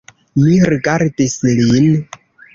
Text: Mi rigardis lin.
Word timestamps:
Mi 0.45 0.53
rigardis 0.71 1.37
lin. 1.61 1.87